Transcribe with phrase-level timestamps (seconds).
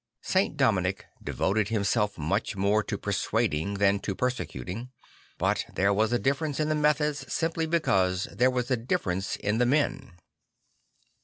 [0.23, 0.57] St.
[0.57, 4.89] Dominic devoted himself much more to persuading than to persecuting;
[5.37, 9.59] but there was a difference in the methods simply because there was a difference in
[9.59, 10.13] the men.